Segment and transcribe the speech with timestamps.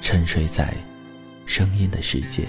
[0.00, 0.74] 沉睡在
[1.46, 2.48] 声音的世界。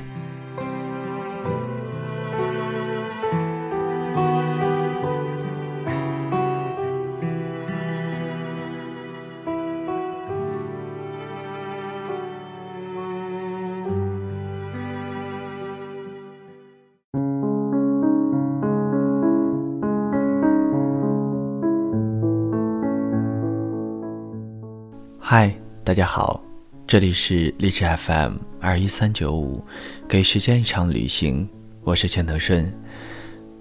[25.24, 25.54] 嗨，
[25.86, 26.44] 大家好，
[26.92, 29.64] 这里是励志 FM 二一三九五，
[30.10, 31.48] 给时间一场旅行，
[31.86, 32.70] 我是钱德顺。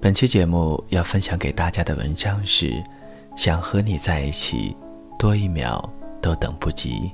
[0.00, 2.82] 本期节目要分享给大家的文章是：
[3.36, 4.76] 想和你在一起，
[5.16, 5.88] 多一秒
[6.20, 7.08] 都等不及。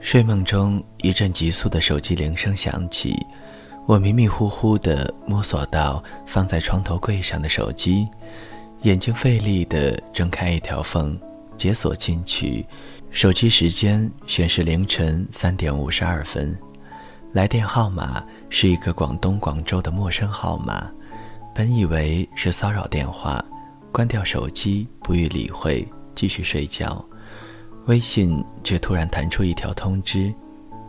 [0.00, 3.14] 睡梦中，一阵急促的手机铃声响起，
[3.86, 8.08] 我迷迷糊糊地摸索到放在床头柜上的手机，
[8.82, 11.16] 眼睛费力地睁开一条缝。
[11.56, 12.64] 解锁进去，
[13.10, 16.56] 手机时间显示凌晨三点五十二分，
[17.32, 20.88] 来电号码是一个广东广州的陌生号码，
[21.52, 23.44] 本以为是骚扰电话，
[23.92, 27.04] 关掉手机不予理会，继续睡觉。
[27.86, 30.32] 微信却突然弹出一条通知，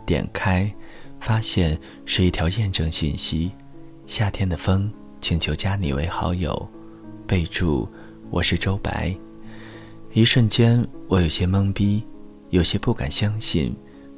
[0.06, 0.72] 点开，
[1.20, 3.50] 发现是一条验证信息：
[4.06, 6.70] 夏天的风请求加你为好友，
[7.26, 7.88] 备注
[8.30, 9.12] 我是周白。
[10.12, 12.04] 一瞬间，我有些懵逼，
[12.52, 13.74] 有些不敢相信，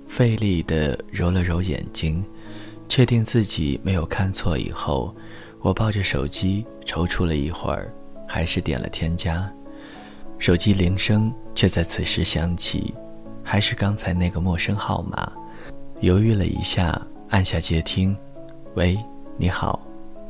[0.09, 2.25] 费力地揉了揉眼睛，
[2.89, 5.15] 确定自己没有看错以后，
[5.61, 7.95] 我抱着手机踌躇了一会儿，
[8.27, 9.49] 还是点了添加。
[10.37, 12.93] 手机铃声却在此时响起，
[13.45, 15.33] 还是刚才那个陌生号码。
[16.01, 18.17] 犹豫了一下，按下接听。
[18.75, 18.99] 喂，
[19.37, 19.81] 你好，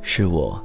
[0.03, 0.63] 是我。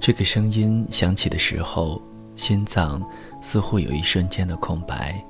[0.00, 2.00] 这个声音响起的时候。
[2.36, 3.06] 心脏
[3.42, 5.22] 似乎有一瞬间的空白，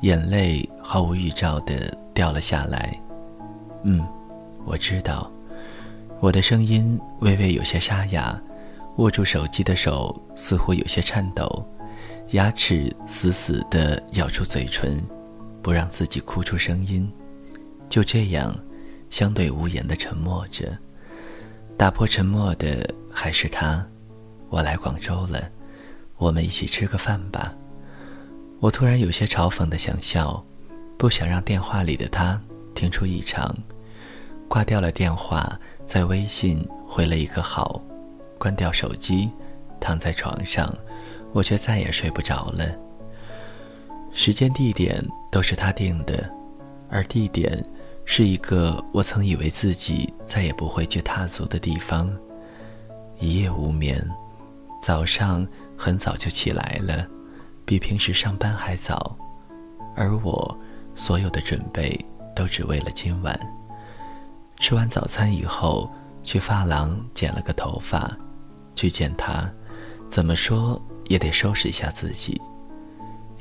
[0.00, 2.98] 眼泪毫无预兆的掉了下来。
[3.82, 4.06] 嗯，
[4.64, 5.30] 我知道，
[6.20, 8.40] 我的声音微微有些沙哑，
[8.96, 11.64] 握住手机的手似乎有些颤抖，
[12.30, 15.04] 牙齿死死的咬住嘴唇，
[15.62, 17.10] 不让自己哭出声音。
[17.88, 18.54] 就这样，
[19.10, 20.76] 相对无言的沉默着。
[21.76, 23.86] 打破沉默的还是他，
[24.48, 25.48] 我来广州了。
[26.16, 27.54] 我们一起吃个饭吧。
[28.60, 30.44] 我突然有些嘲讽的想笑，
[30.96, 32.40] 不想让电话里的他
[32.74, 33.54] 听出异常，
[34.48, 37.80] 挂掉了电话，在微信回了一个好，
[38.36, 39.30] 关掉手机，
[39.78, 40.74] 躺在床上，
[41.32, 42.66] 我却再也睡不着了。
[44.12, 46.28] 时间地点都是他定的，
[46.90, 47.64] 而地点
[48.04, 52.12] 是一个我曾以为自己再也不会去踏足的地方。
[53.20, 54.04] 一夜无眠，
[54.82, 55.46] 早上。
[55.80, 57.06] 很早就起来了，
[57.68, 59.14] 比平时上班还早，
[59.94, 60.58] 而我
[60.94, 62.02] 所有的准备
[62.34, 63.38] 都只为了今晚。
[64.58, 65.92] 吃完早餐以后，
[66.24, 68.10] 去发廊剪了个头发，
[68.74, 69.46] 去见他，
[70.08, 72.40] 怎么说也得收拾一下自己。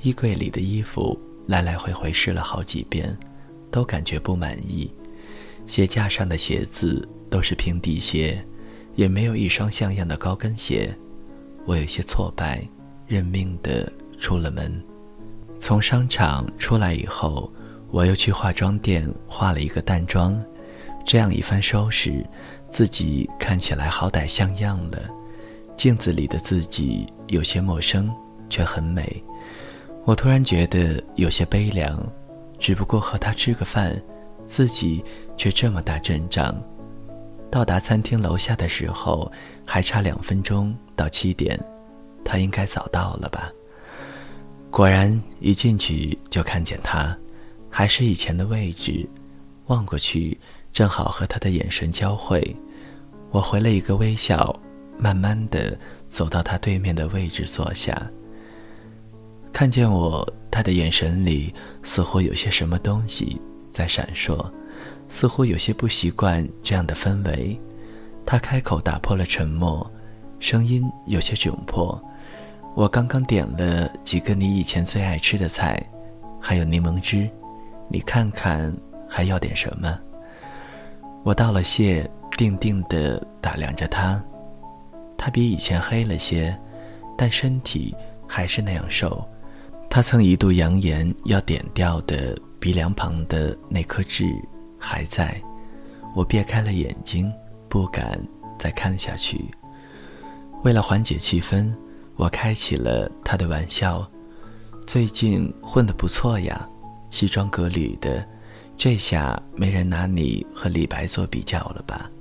[0.01, 3.17] 衣柜里的衣服来来回回试了好几遍，
[3.71, 4.91] 都感觉不满意。
[5.65, 8.45] 鞋架上的鞋子都是平底鞋，
[8.95, 10.93] 也没有一双像样的高跟鞋。
[11.65, 12.67] 我有些挫败，
[13.07, 14.83] 认命的出了门。
[15.59, 17.51] 从商场出来以后，
[17.89, 20.39] 我又去化妆店化了一个淡妆。
[21.05, 22.25] 这样一番收拾，
[22.69, 24.99] 自己看起来好歹像样了。
[25.75, 28.13] 镜子里的自己有些陌生，
[28.49, 29.23] 却很美。
[30.03, 32.05] 我突然觉得有些悲凉，
[32.59, 33.99] 只不过和他吃个饭，
[34.45, 35.03] 自己
[35.37, 36.55] 却这么大阵仗。
[37.49, 39.31] 到达餐厅楼下的时候，
[39.65, 41.57] 还差两分钟到七点，
[42.25, 43.49] 他应该早到了吧？
[44.77, 47.17] 果然，一进去就看见他，
[47.67, 49.09] 还是以前的位置，
[49.65, 50.39] 望过去，
[50.71, 52.55] 正好和他的眼神交汇。
[53.31, 54.55] 我回了一个微笑，
[54.95, 55.75] 慢慢的
[56.07, 57.99] 走到他对面的位置坐下。
[59.51, 61.51] 看见我，他的眼神里
[61.81, 63.41] 似乎有些什么东西
[63.71, 64.47] 在闪烁，
[65.09, 67.59] 似乎有些不习惯这样的氛围。
[68.27, 69.91] 他开口打破了沉默，
[70.39, 71.99] 声音有些窘迫
[72.77, 75.83] ：“我刚刚点了几个你以前最爱吃的菜，
[76.39, 77.27] 还有柠檬汁，
[77.89, 78.71] 你看看
[79.09, 79.99] 还要点什么？”
[81.25, 82.07] 我道了谢。
[82.37, 84.23] 定定地打量着他，
[85.17, 86.55] 他比以前黑了些，
[87.17, 87.95] 但身体
[88.27, 89.27] 还是那样瘦。
[89.89, 94.23] 他曾一度扬言要点掉的鼻梁旁的那颗痣
[94.77, 95.41] 还在。
[96.13, 97.33] 我别开了眼睛，
[97.67, 98.21] 不敢
[98.59, 99.49] 再看下去。
[100.63, 101.73] 为了缓解气氛，
[102.17, 104.05] 我开起了他的玩笑
[104.85, 106.67] ：“最近混得不错呀，
[107.11, 108.27] 西装革履的，
[108.75, 112.11] 这下没人拿你和李白做比较了吧？”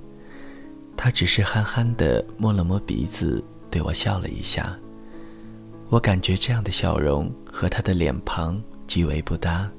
[0.95, 4.77] 他只是憨憨地摸了摸鼻子，对我笑了一下。
[5.89, 9.69] 我感觉这样的笑容和他的脸庞极为不搭，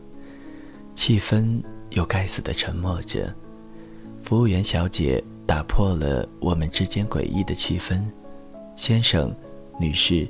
[0.94, 3.34] 气氛又该死的沉默着。
[4.22, 8.02] 服务员小姐打破了我们之间诡异的气氛
[8.76, 9.34] ：“先生，
[9.78, 10.28] 女士，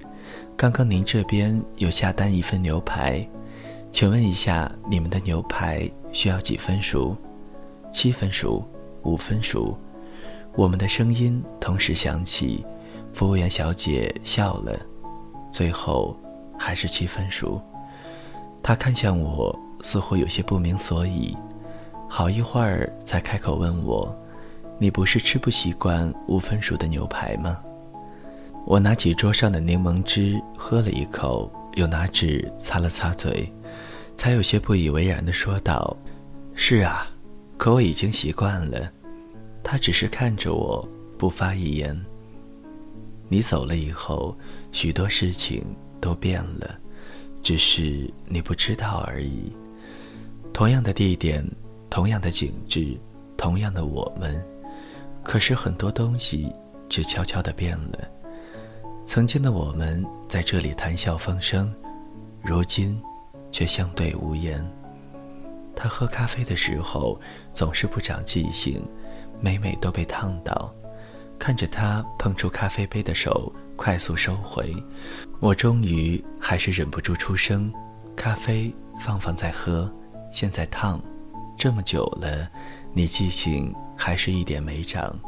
[0.57, 3.27] 刚刚您这边有下单一份牛排，
[3.91, 7.17] 请问一下，你们的牛排需要几分熟？
[7.93, 8.63] 七分熟？
[9.05, 9.77] 五分熟？”
[10.55, 12.65] 我们的声音同时响起，
[13.13, 14.79] 服务员小姐笑了，
[15.53, 16.17] 最后
[16.59, 17.61] 还是七分熟。
[18.63, 21.37] 她看向我，似乎有些不明所以，
[22.09, 24.13] 好一会儿才开口问我
[24.79, 27.61] ：“你不是吃不习惯五分熟的牛排吗？”
[28.69, 33.51] 我拿起桌上的柠檬汁喝了一口，又拿纸擦了擦嘴，
[34.15, 35.97] 才有些不以为然地说道
[36.55, 37.09] ：“是啊，
[37.57, 38.93] 可我已经习惯了。”
[39.65, 40.87] 他只是看着我，
[41.17, 41.99] 不发一言。
[43.31, 44.37] 你走了以后，
[44.71, 45.65] 许多事情
[45.99, 46.79] 都变了，
[47.43, 49.51] 只是你不知道而已。
[50.53, 51.43] 同样的地点，
[51.89, 52.95] 同样的景致，
[53.35, 54.39] 同样的我们，
[55.25, 56.53] 可是很多东西
[56.91, 58.07] 却悄悄地变了。
[59.09, 61.75] 曾经的我们在这里谈笑风生，
[62.43, 63.01] 如今
[63.51, 64.63] 却相对无言。
[65.75, 67.19] 他喝咖啡的时候
[67.51, 68.87] 总是不长记性。
[69.41, 70.71] 每每都被烫到，
[71.39, 74.77] 看着他碰触咖啡杯的手快速收回，
[75.41, 77.73] 我终于还是忍不住出声
[78.15, 78.71] ：“咖啡
[79.01, 79.91] 放放再喝，
[80.31, 81.03] 现在烫，
[81.57, 82.47] 这么久了，
[82.93, 85.19] 你记性还是一点没长。”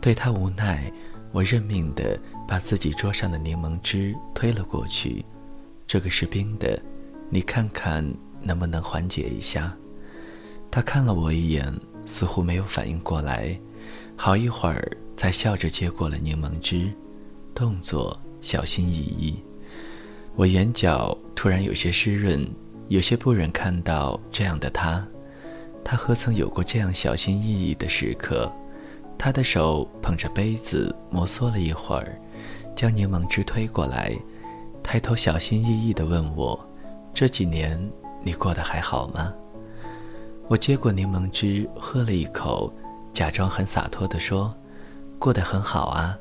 [0.00, 0.90] 对他无奈，
[1.32, 2.18] 我认命的
[2.48, 5.24] 把自己桌上的柠檬汁推了过去
[5.86, 6.82] ：“这个是冰的，
[7.30, 8.04] 你看看
[8.42, 9.76] 能不能缓解一下。”
[10.72, 11.72] 他看了我一眼。
[12.10, 13.54] 似乎没有反应过来，
[14.16, 16.90] 好一会儿才笑着接过了柠檬汁，
[17.54, 19.38] 动作小心翼翼。
[20.34, 22.48] 我眼角突然有些湿润，
[22.88, 25.06] 有些不忍看到这样的他。
[25.84, 28.50] 他何曾有过这样小心翼翼的时刻？
[29.18, 32.16] 他的手捧着杯子摩挲了一会儿，
[32.76, 34.16] 将柠檬汁推过来，
[34.82, 36.58] 抬头小心翼翼地问我
[37.12, 37.78] ：“这几年
[38.22, 39.34] 你过得还好吗？”
[40.46, 42.72] 我接过柠檬汁，喝了一口，
[43.12, 44.54] 假装很洒脱地说
[45.18, 46.16] ：“过得很好啊，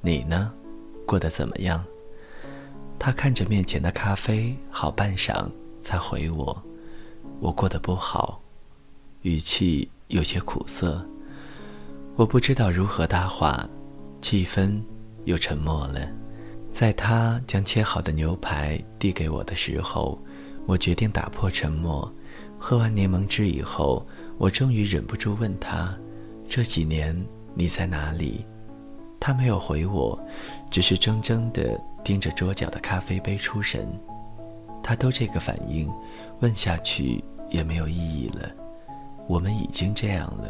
[0.00, 0.50] 你呢？
[1.06, 1.84] 过得怎么样？”
[2.98, 5.46] 他看着面前的咖啡，好半晌
[5.78, 6.60] 才回我
[7.40, 8.40] ：“我过得不好。”
[9.22, 11.06] 语气有些苦涩。
[12.18, 13.64] 我不知道如何搭话，
[14.20, 14.82] 气氛
[15.24, 16.00] 又沉默了。
[16.68, 20.20] 在他将切好的牛排递给我的时候，
[20.66, 22.10] 我决定打破沉默。
[22.58, 24.04] 喝完柠檬汁以后，
[24.36, 25.96] 我终于忍不住问他
[26.50, 27.16] ：“这几年
[27.54, 28.44] 你在哪里？”
[29.20, 30.18] 他没有回我，
[30.72, 33.88] 只是怔怔地盯着桌角的咖啡杯出神。
[34.82, 35.88] 他都这个反应，
[36.40, 38.50] 问下去也没有意义了。
[39.28, 40.48] 我们已经这样了，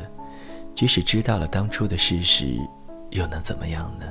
[0.79, 2.57] 即使知道了当初的事实，
[3.11, 4.07] 又能怎么样呢？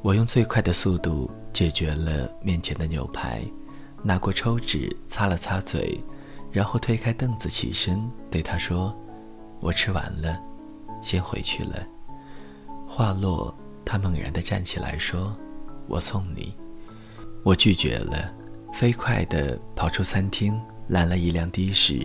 [0.00, 3.42] 我用最快的速度解决了面前的牛排，
[4.02, 6.02] 拿过抽纸擦了擦嘴。
[6.50, 8.96] 然后推开凳子，起身对他说
[9.60, 10.40] ：“我吃完了，
[11.02, 11.86] 先回去了。”
[12.88, 13.54] 话落，
[13.84, 15.36] 他猛然地站起来说
[15.88, 16.54] ：“我送你。”
[17.44, 18.32] 我拒绝了，
[18.72, 22.00] 飞快地跑出餐厅，拦了一辆的士，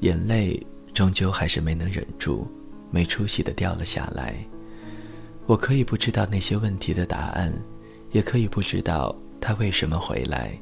[0.00, 0.60] 眼泪
[0.94, 2.46] 终究还是没能忍住，
[2.90, 4.34] 没出息地掉了下来。
[5.46, 7.52] 我可以不知道那些问题的答案，
[8.10, 10.56] 也可以不知道他为什么回来，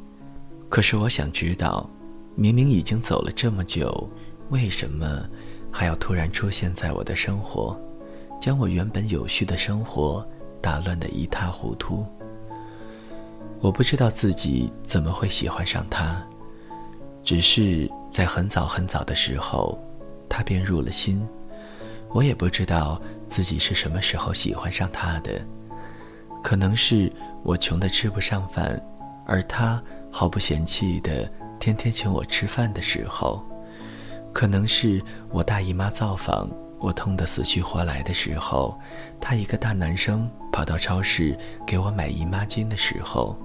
[0.69, 1.89] 可是我想知道。
[2.37, 4.09] 明明已经走了这么久，
[4.51, 5.29] 为什么
[5.71, 7.79] 还要突然出现在我的生活，
[8.41, 10.27] 将我原本有序的生活
[10.63, 12.07] 打乱得一塌糊涂？
[13.61, 16.25] 我不知道自己怎么会喜欢上他，
[17.23, 19.77] 只是在很早很早的时候，
[20.31, 21.21] 他便入了心。
[22.09, 25.45] 我也不知道自己是什么时候喜欢上他的，
[26.43, 28.81] 可能是我穷得吃不上饭，
[29.27, 33.45] 而他毫不嫌弃的天天请我吃饭的时候。
[34.33, 38.79] 可能是我大姨妈造访，我痛得死去活来的时候，
[39.21, 43.37] 他一个大男生跑到超市给我买姨妈巾的时候，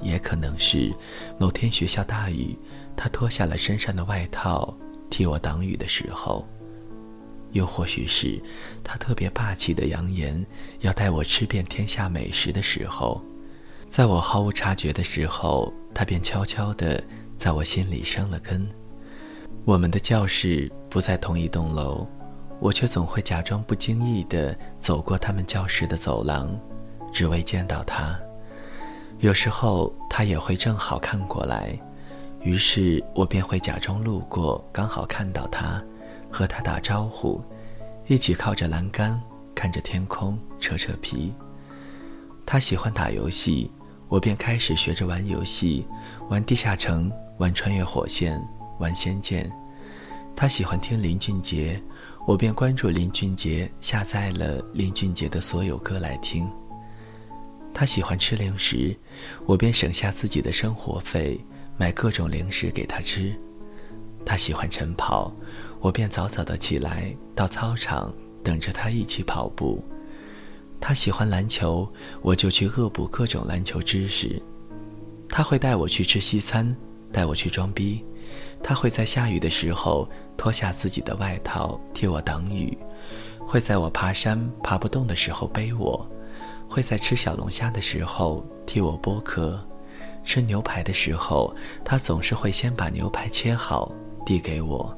[0.00, 0.90] 也可能是
[1.38, 2.58] 某天学校大雨，
[2.96, 4.74] 他脱下了身上的外套
[5.10, 6.46] 替我挡雨的时候，
[7.52, 8.40] 又或许是
[8.82, 10.46] 他特别霸气的扬言
[10.80, 13.20] 要带我吃遍天下美食的时候，
[13.88, 17.02] 在我毫无察觉的时候，他便悄悄地
[17.36, 18.66] 在我心里生了根。
[19.64, 22.06] 我们的教室不在同一栋楼，
[22.60, 26.58] 我却总会假装不经意地走过他们教室的走廊，
[27.12, 28.18] 只为见到他。
[29.18, 31.78] 有时候他也会正好看过来，
[32.42, 35.82] 于是我便会假装路过，刚好看到他，
[36.30, 37.42] 和他打招呼，
[38.06, 39.20] 一起靠着栏杆
[39.54, 41.32] 看着天空扯扯皮。
[42.46, 43.70] 他喜欢打游戏，
[44.08, 45.86] 我便开始学着玩游戏，
[46.28, 48.40] 玩地下城，玩穿越火线。
[48.78, 49.52] 玩仙剑，
[50.34, 51.78] 他喜欢听林俊杰，
[52.26, 56.50] 我便关注林俊杰，下载了林俊杰的所有歌来听。
[57.74, 58.96] 他喜欢吃零食，
[59.44, 61.38] 我便省下自己的生活费
[61.80, 63.34] 买各种零食给他吃。
[64.22, 65.34] 他喜欢晨跑，
[65.80, 68.12] 我便早早的起来到操场
[68.44, 69.82] 等着他一起跑步。
[70.78, 74.42] 他喜欢篮球，我就去恶补各种篮球知识。
[75.26, 76.76] 他会带我去吃西餐，
[77.10, 78.04] 带我去装逼。
[78.62, 80.06] 他会在下雨的时候
[80.36, 82.76] 脱下自己的外套替我挡雨，
[83.38, 86.06] 会在我爬山爬不动的时候背我，
[86.68, 89.58] 会在吃小龙虾的时候替我剥壳，
[90.22, 93.90] 吃牛排的时候他总是会先把牛排切好
[94.24, 94.96] 递给我，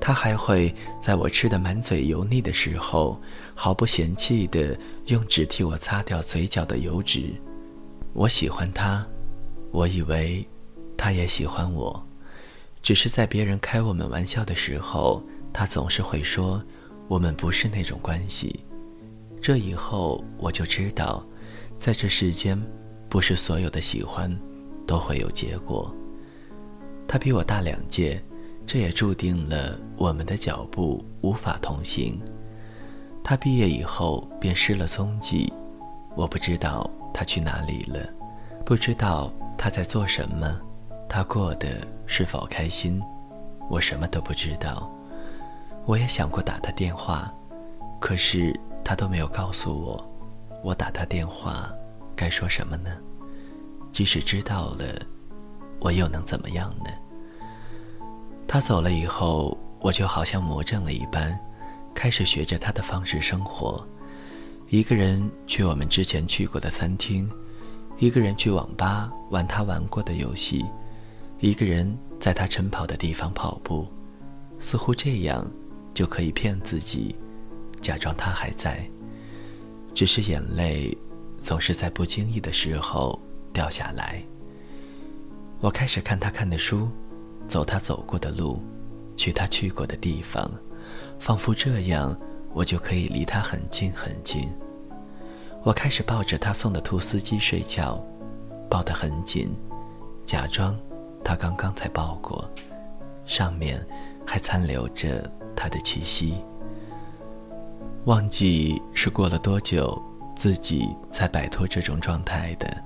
[0.00, 3.20] 他还会在我吃的满嘴油腻的时候
[3.54, 7.32] 毫不嫌弃地用纸替我擦掉嘴角的油脂。
[8.12, 9.06] 我喜欢他，
[9.72, 10.46] 我以为
[10.96, 12.02] 他也喜欢我。
[12.82, 15.22] 只是在别人开我们玩笑的时候，
[15.52, 16.62] 他总是会说
[17.08, 18.64] 我们不是那种关系。
[19.42, 21.26] 这以后我就知道，
[21.76, 22.56] 在这世间，
[23.08, 24.30] 不是所有的喜欢
[24.86, 25.94] 都会有结果。
[27.08, 28.22] 他比我大两届，
[28.66, 32.20] 这也注定了我们的脚步无法同行。
[33.22, 35.52] 他毕业以后便失了踪迹，
[36.14, 37.98] 我不知道他去哪里了，
[38.64, 40.60] 不知道他在做什么。
[41.08, 41.68] 他过得
[42.06, 43.00] 是否开心，
[43.70, 44.90] 我什么都不知道。
[45.84, 47.32] 我也想过打他电话，
[48.00, 48.52] 可是
[48.84, 50.04] 他都没有告诉我，
[50.64, 51.70] 我打他电话
[52.16, 52.90] 该说什么呢？
[53.92, 54.84] 即使知道了，
[55.78, 56.90] 我又能怎么样呢？
[58.48, 61.38] 他走了以后，我就好像魔怔了一般，
[61.94, 63.86] 开始学着他的方式生活，
[64.68, 67.30] 一个人去我们之前去过的餐厅，
[67.98, 70.64] 一个人去网吧玩他玩过的游戏。
[71.40, 73.86] 一个人在他晨跑的地方跑步，
[74.58, 75.46] 似乎这样
[75.92, 77.14] 就可以骗自己，
[77.80, 78.88] 假装他还在。
[79.92, 80.96] 只是眼泪
[81.38, 83.20] 总是在不经意的时候
[83.52, 84.22] 掉下来。
[85.60, 86.88] 我开始看他看的书，
[87.48, 88.62] 走他走过的路，
[89.16, 90.50] 去他去过的地方，
[91.18, 92.16] 仿佛这样
[92.52, 94.48] 我就可以离他很近很近。
[95.62, 98.00] 我开始抱着他送的兔司机睡觉，
[98.70, 99.50] 抱得很紧，
[100.24, 100.76] 假装。
[101.24, 102.48] 他刚刚才抱过，
[103.24, 103.84] 上面
[104.24, 106.36] 还残留着他的气息。
[108.04, 110.00] 忘记是过了多久，
[110.36, 112.76] 自己才摆脱这种状态的。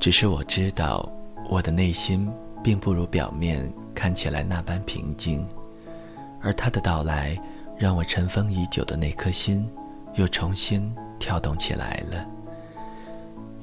[0.00, 1.08] 只是我知道，
[1.48, 2.28] 我的内心
[2.64, 5.46] 并不如表面看起来那般平静。
[6.40, 7.38] 而他的到来，
[7.78, 9.64] 让我尘封已久的那颗心，
[10.14, 12.26] 又重新跳动起来了。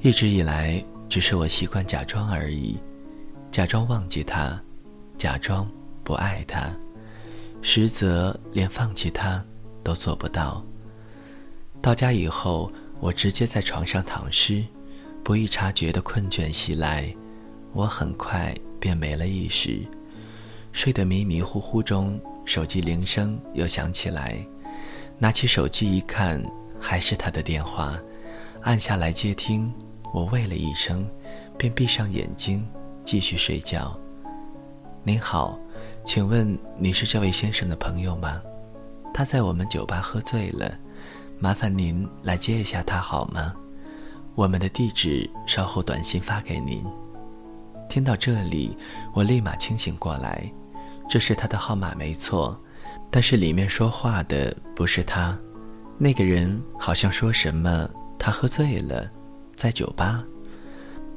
[0.00, 2.78] 一直以来，只是我习惯假装而已。
[3.50, 4.58] 假装忘记他，
[5.18, 5.68] 假装
[6.02, 6.72] 不爱他，
[7.60, 9.44] 实则连放弃他
[9.82, 10.64] 都做不到。
[11.82, 14.62] 到家以后，我直接在床上躺尸，
[15.24, 17.12] 不易察觉的困倦袭来，
[17.72, 19.80] 我很快便没了意识。
[20.72, 24.38] 睡得迷迷糊糊中，手机铃声又响起来，
[25.18, 26.42] 拿起手机一看，
[26.78, 27.98] 还是他的电话，
[28.62, 29.72] 按下来接听。
[30.12, 31.08] 我喂了一声，
[31.56, 32.68] 便闭上眼睛。
[33.02, 33.98] 继续睡觉。
[35.02, 35.58] 您好，
[36.04, 38.40] 请问你是这位先生的朋友吗？
[39.12, 40.78] 他在我们酒吧喝醉了，
[41.42, 43.54] 麻烦您来接一下他好吗？
[44.34, 46.84] 我们的地址稍后短信发给您。”
[47.88, 48.76] 听到这里，
[49.14, 50.52] 我立马清醒过来，
[51.08, 52.60] 这是他的号码没错，
[53.10, 55.36] 但是里面说话的不是他。
[55.96, 59.10] 那个人好像说什么他喝醉了，
[59.56, 60.22] 在酒吧。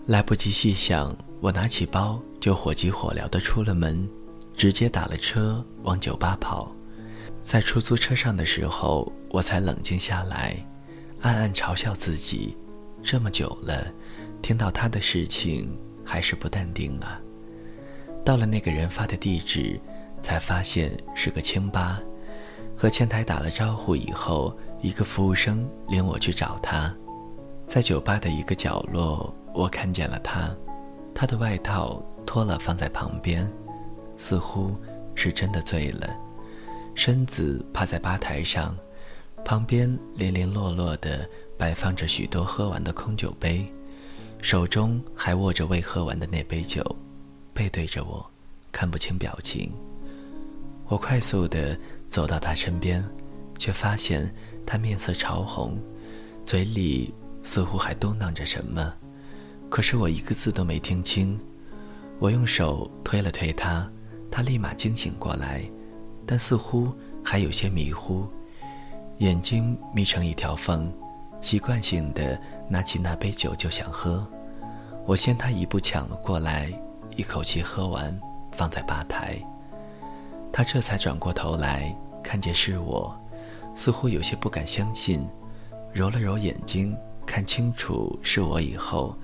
[0.06, 4.10] 来不及细想，我拿起包就火急火燎地出了门，
[4.56, 6.74] 直接打了车往酒吧跑。
[7.40, 10.56] 在出租车上的时候，我才冷静下来，
[11.24, 12.56] 暗暗嘲笑自己，
[13.02, 13.92] 这么久了，
[14.44, 15.76] 听到他的事情。
[16.06, 17.18] 还是不淡定啊！
[18.26, 19.80] 到了那个人发的地址，
[20.22, 22.02] 才发现是个清吧。
[22.76, 26.94] 和前台打了招呼以后，一个服务生领我去找他。
[27.66, 30.54] 在酒吧的一个角落，我看见了他，
[31.16, 33.50] 他的外套脱了放在旁边，
[34.18, 34.76] 似乎
[35.16, 36.14] 是真的醉了，
[36.96, 38.76] 身子趴在吧台上，
[39.46, 43.66] 旁边零零落落的摆放着许多喝完的空酒杯。
[44.42, 46.84] 手中还握着未喝完的那杯酒，
[47.54, 48.26] 背对着我，
[48.72, 49.72] 看不清表情。
[50.88, 51.78] 我快速地
[52.10, 53.04] 走到他身边，
[53.58, 54.30] 却发现
[54.66, 55.82] 他面色潮红，
[56.46, 58.94] 嘴里似乎还嘟囔着什么，
[59.70, 61.40] 可是我一个字都没听清。
[62.20, 63.90] 我用手推了推他，
[64.30, 65.64] 他立马惊醒过来，
[66.26, 68.28] 但似乎还有些迷糊，
[69.24, 70.92] 眼睛眯成一条缝。
[71.40, 72.38] 习惯性的
[72.68, 74.28] 拿起那杯酒就想喝，
[75.06, 76.70] 我先他一步抢了过来，
[77.16, 78.18] 一口气喝完，
[78.52, 79.38] 放在吧台。
[80.52, 83.18] 他这才转过头来，看见是我，
[83.74, 85.26] 似乎有些不敢相信，
[85.94, 86.94] 揉了揉眼睛，
[87.26, 89.16] 看清楚是我以后，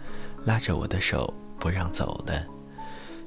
[0.45, 2.41] 拉着我的手不让走了，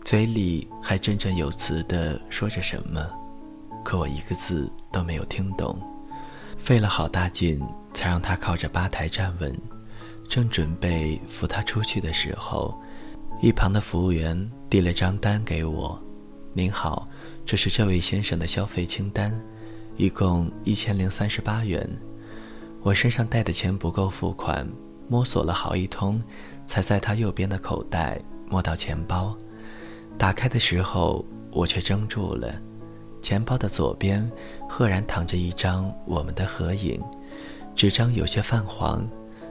[0.04, 3.10] 嘴里还振振有词的说着什么，
[3.84, 5.78] 可我一个字都没有听懂。
[6.62, 7.60] 费了好大劲，
[7.92, 9.52] 才让他靠着吧台站稳。
[10.28, 12.80] 正准备扶他出去的时候，
[13.40, 16.00] 一旁的服务员递了张单给我
[16.54, 17.08] ：“您好，
[17.44, 19.34] 这是这位先生的消费清单，
[19.96, 21.84] 一共一千零三十八元。”
[22.80, 24.64] 我身上带的钱不够付款，
[25.08, 26.22] 摸索了好一通，
[26.64, 29.36] 才在他右边的口袋摸到钱包。
[30.16, 32.54] 打开的时候，我却怔住了。
[33.22, 34.30] 钱包的左边，
[34.68, 37.00] 赫然躺着一张我们的合影，
[37.74, 39.08] 纸张有些泛黄，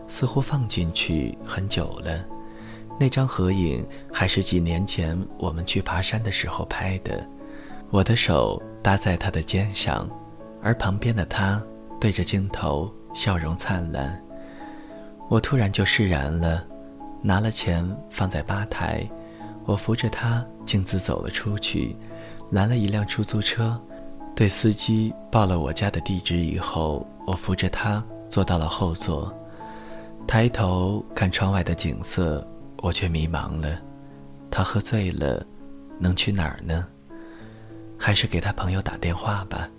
[0.08, 2.24] 似乎放进去很久了。
[3.00, 7.26] 那张合影还是几年前我们去爬山的时候拍的。
[7.90, 10.08] 我的手搭在他的肩上，
[10.62, 11.62] 而旁边的他
[12.00, 14.22] 对着镜头，笑容灿烂。
[15.30, 16.64] 我突然就释然了，
[17.22, 19.10] 拿了钱放在吧台，
[19.66, 21.96] 我扶着他径自走了出去。
[22.52, 23.82] 拦了一辆出租车，
[24.36, 29.34] 对司机报了我家的地址以后，我扶着他坐到了后座，
[30.28, 32.46] 抬头看窗外的景色，
[32.82, 33.82] 我却迷茫了。
[34.50, 35.46] 他喝醉了，
[35.98, 36.86] 能去哪儿呢？
[37.98, 39.70] 还是给他朋友打电话吧。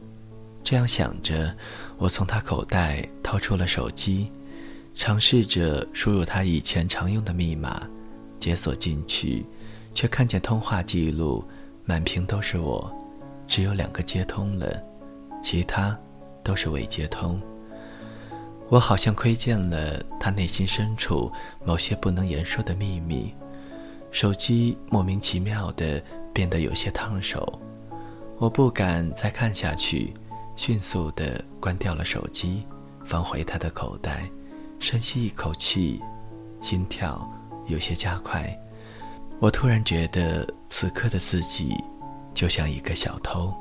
[0.64, 1.54] 这样想着，
[1.98, 4.32] 我从他口袋掏出了手机，
[4.94, 7.82] 尝试着输入他以前常用的密码，
[8.38, 9.44] 解锁进去，
[9.92, 11.44] 却看见通话记录。
[11.84, 12.90] 满屏都是我，
[13.46, 14.82] 只有两个接通了，
[15.42, 15.98] 其他
[16.42, 17.40] 都是未接通。
[18.68, 21.30] 我好像窥见了他内心深处
[21.64, 23.34] 某些不能言说的秘密。
[24.10, 27.60] 手机莫名其妙的变得有些烫手，
[28.38, 30.14] 我不敢再看下去，
[30.54, 32.66] 迅速的关掉了手机，
[33.04, 34.30] 放回他的口袋，
[34.78, 36.00] 深吸一口气，
[36.60, 37.28] 心跳
[37.66, 38.58] 有些加快。
[39.42, 41.74] 我突然觉得，此刻的自己
[42.32, 43.52] 就像一个小偷。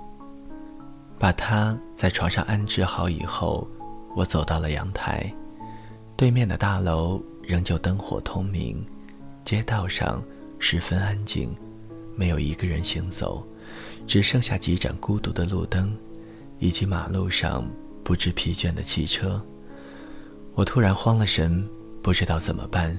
[1.17, 3.67] 把他在床上安置好以后，
[4.15, 5.25] 我走到了阳台。
[6.15, 8.85] 对面的大楼仍旧灯火通明，
[9.43, 10.21] 街道上
[10.59, 11.51] 十分安静，
[12.15, 13.43] 没有一个人行走，
[14.05, 15.97] 只剩下几盏孤独的路灯，
[16.59, 17.67] 以及马路上
[18.03, 19.43] 不知疲倦的汽车。
[20.53, 21.67] 我突然慌了神，
[22.03, 22.95] 不知道怎么办，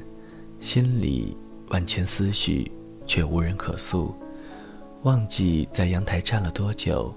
[0.59, 1.37] 心里……
[1.73, 2.71] 万千思绪，
[3.07, 4.15] 却无人可诉。
[5.05, 7.13] 忘记在阳台站了多久，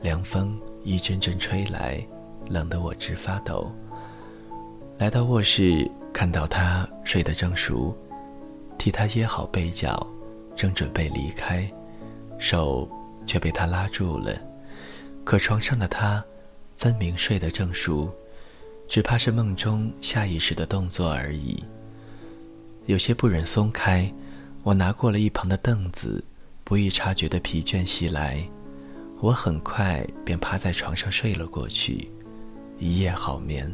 [0.00, 2.02] 凉风一阵阵吹来，
[2.48, 3.70] 冷得我直发抖。
[4.96, 7.94] 来到卧室，看到他睡得正熟，
[8.78, 10.06] 替他掖好被角，
[10.56, 11.70] 正准备离开，
[12.38, 12.88] 手
[13.26, 14.34] 却被他拉住了。
[15.22, 16.24] 可床上的他，
[16.78, 18.10] 分明睡得正熟，
[18.88, 21.62] 只怕是梦中下意识的动作而已。
[22.86, 24.12] 有些不忍松开，
[24.64, 26.22] 我拿过了一旁的凳子，
[26.64, 28.42] 不易察觉的疲倦袭来，
[29.20, 32.10] 我很快便趴在床上睡了过去，
[32.78, 33.72] 一夜好眠。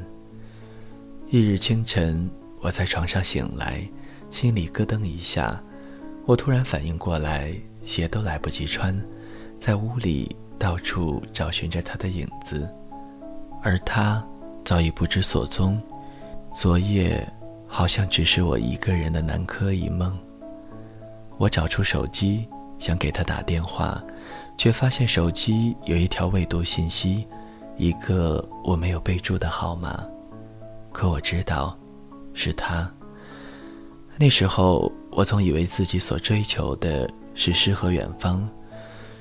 [1.31, 2.29] 一日清晨，
[2.61, 3.87] 我在床上醒来，
[4.31, 5.62] 心里咯噔一下，
[6.27, 8.94] 我突然反应过来，鞋都来不及穿，
[9.57, 12.68] 在屋里到处找寻着他的影子，
[13.62, 14.23] 而他
[14.64, 15.81] 早已不知所踪。
[16.55, 17.27] 昨夜
[17.68, 20.18] 好像只是我一个人的南柯一梦。
[21.37, 24.02] 我找出手机，想给他打电话。
[24.57, 27.24] 却发现手机有一条未读信息，
[27.76, 30.04] 一个我没有备注的号码。
[30.92, 31.78] 可我知道，
[32.35, 32.92] 是他。
[34.18, 38.48] 那时候我总以为自己所追求的是诗和远方，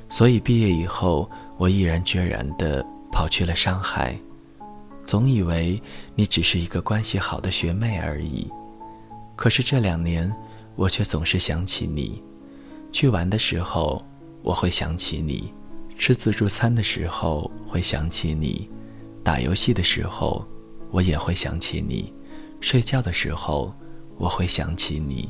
[0.09, 4.17] 所以毕业以后我毅然决然地跑去了上海。
[5.07, 5.81] 总以为
[6.13, 8.47] 你只是一个关系好的学妹而已。
[9.35, 10.31] 可是这两年，
[10.75, 12.21] 我却总是想起你。
[12.91, 14.05] 去玩的时候。
[14.43, 15.51] 我会想起你，
[15.97, 18.69] 吃自助餐的时候会想起你，
[19.23, 20.45] 打游戏的时候
[20.89, 22.13] 我也会想起你，
[22.61, 23.73] 睡觉的时候
[24.15, 25.29] 我会想起你。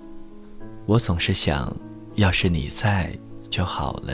[0.85, 1.75] 我总是想，
[2.13, 3.17] 要是你在
[3.49, 4.13] 就好了，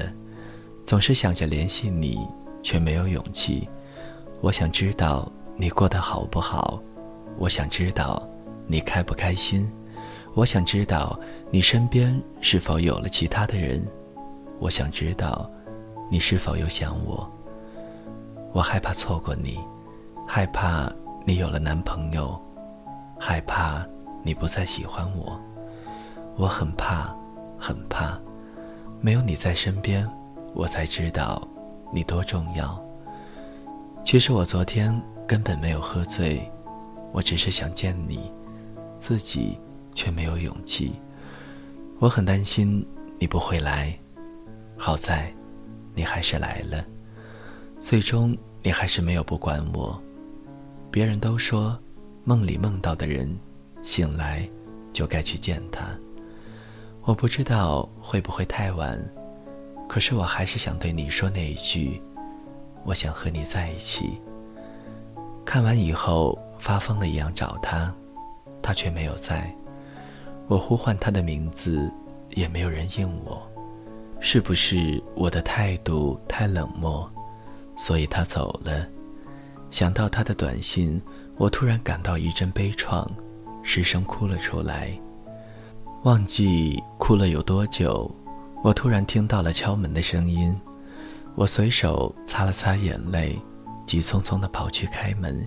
[0.85, 2.17] 总是想着联系你，
[2.61, 3.67] 却没有勇气。
[4.39, 5.29] 我想知道
[5.63, 6.77] 你过得好不好，
[7.37, 8.21] 我想知道
[8.67, 9.71] 你开不开心，
[10.33, 11.17] 我想知道
[11.51, 13.81] 你身边是否有了其他的人。
[14.59, 15.49] 我想知道，
[16.11, 17.25] 你是否又想我？
[18.51, 19.57] 我害怕错过你，
[20.27, 20.91] 害怕
[21.23, 22.37] 你有了男朋友，
[23.17, 23.87] 害怕
[24.21, 25.39] 你不再喜欢我。
[26.35, 27.15] 我很怕，
[27.57, 28.19] 很怕，
[28.99, 30.05] 没有你在身边，
[30.53, 31.41] 我才知道
[31.93, 32.77] 你多重要。
[34.03, 36.49] 其实我昨天根本没有喝醉，
[37.11, 38.31] 我只是想见你，
[38.99, 39.57] 自己
[39.95, 40.93] 却没有勇气。
[41.99, 42.85] 我很担心
[43.19, 43.97] 你不会来。
[44.77, 45.33] 好在，
[45.95, 46.85] 你还是来了。
[47.79, 50.01] 最终，你还是没有不管我。
[50.91, 51.77] 别人都说，
[52.23, 53.33] 梦里梦到的人，
[53.81, 54.47] 醒来
[54.91, 55.87] 就该去见他。
[57.03, 58.99] 我不知道会不会太晚，
[59.87, 62.01] 可是我还是想对你说那一句：
[62.83, 64.21] 我想和你在一起。
[65.53, 67.93] 看完以后，发疯了一样找他，
[68.59, 69.55] 他却没有在。
[70.47, 71.91] 我呼唤他的名字，
[72.31, 73.39] 也没有人应我。
[74.19, 77.07] 是不是我的态度太冷漠，
[77.77, 78.87] 所以他走了？
[79.69, 80.99] 想到他的短信，
[81.37, 83.07] 我突然感到一阵悲怆，
[83.61, 84.89] 失声哭了出来。
[86.01, 88.09] 忘记哭了有多久，
[88.63, 90.59] 我突然听到了敲门的声音。
[91.35, 93.39] 我随手擦了擦眼泪，
[93.85, 95.45] 急匆匆地跑去开门。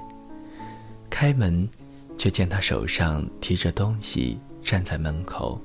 [1.11, 1.68] 开门，
[2.16, 5.61] 却见他手上提着东西站在门口，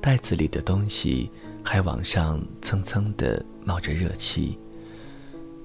[0.00, 1.30] 袋子里的东西。
[1.62, 4.58] 还往上蹭蹭地冒着热气，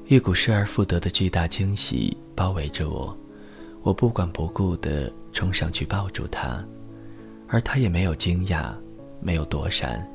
[0.07, 3.17] 一股失而复得的巨大惊喜包围着我，
[3.81, 6.61] 我不管不顾地冲上去抱住他，
[7.47, 8.73] 而他也没有惊讶，
[9.21, 10.05] 没有躲闪，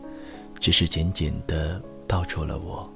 [0.60, 2.86] 只是紧紧地抱住了我，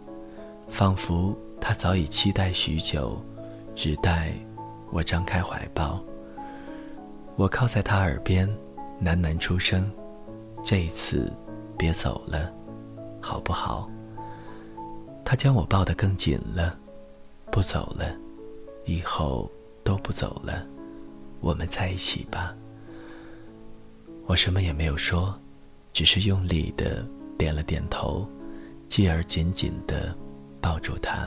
[0.68, 1.34] 仿佛
[1.66, 3.18] 他早已期待许久，
[3.74, 4.35] 只待
[4.92, 5.98] 我张开怀抱。
[7.37, 8.46] 我靠在他耳边，
[9.03, 9.90] 喃喃出声
[10.62, 11.33] ：“这一次，
[11.79, 12.53] 别走了。”
[13.18, 13.90] 好不好？
[15.24, 16.79] 他将我抱得更紧了，
[17.50, 18.14] 不走了，
[18.85, 19.50] 以后
[19.83, 20.66] 都不走了，
[21.40, 22.55] 我们在一起吧。
[24.27, 25.35] 我什么也没有说，
[25.94, 27.03] 只是用力的
[27.38, 28.29] 点了点头，
[28.87, 30.14] 继而紧紧的
[30.61, 31.27] 抱住他。